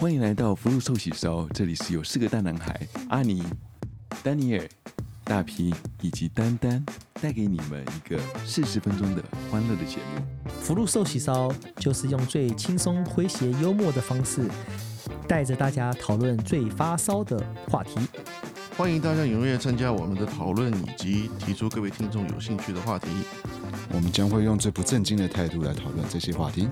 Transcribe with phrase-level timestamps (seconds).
[0.00, 3.44] 欢迎来到福禄寿喜烧这里是有四个大男孩阿尼
[4.22, 4.66] 丹尼尔
[5.24, 6.82] 大皮以及丹丹
[7.20, 10.22] 带给你们一个四十分钟的欢乐的节目。
[10.62, 14.48] 福禄寿喜烧就是用最轻松诙谐幽默的方式
[15.28, 17.38] 带着大家讨论最发烧的
[17.70, 18.00] 话题。
[18.78, 23.06] 欢迎大家踊跃参加我们的讨论以及提出各位听众有兴趣的话题。
[23.92, 26.70] 我们将会用最不正经的态度来讨论这些话题。